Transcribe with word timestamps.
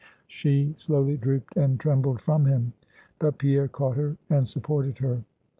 She 0.27 0.73
slowly 0.77 1.15
drooped, 1.15 1.55
and 1.55 1.79
trembled 1.79 2.21
from 2.23 2.47
him. 2.47 2.73
But 3.19 3.37
Pierre 3.37 3.67
caught 3.67 3.97
her, 3.97 4.17
and 4.31 4.47
supported 4.47 4.97
her. 4.97 5.21